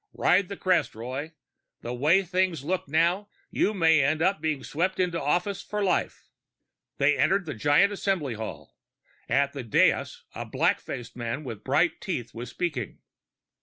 Ride 0.15 0.47
the 0.49 0.57
crest, 0.57 0.95
Roy. 0.95 1.33
The 1.81 1.93
way 1.93 2.23
things 2.23 2.63
look 2.63 2.87
now, 2.87 3.29
you 3.51 3.71
may 3.71 4.01
end 4.01 4.19
up 4.19 4.41
being 4.41 4.63
swept 4.63 4.99
into 4.99 5.21
office 5.21 5.61
for 5.61 5.83
life." 5.83 6.31
They 6.97 7.15
entered 7.15 7.45
the 7.45 7.53
giant 7.53 7.93
Assembly 7.93 8.33
hall. 8.33 8.75
At 9.29 9.53
the 9.53 9.61
dais, 9.61 10.23
a 10.33 10.43
black 10.43 10.79
faced 10.79 11.15
man 11.15 11.43
with 11.43 11.63
bright 11.63 12.01
teeth 12.01 12.33
was 12.33 12.49
speaking. 12.49 12.97